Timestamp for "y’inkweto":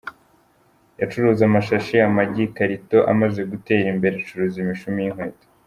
5.03-5.45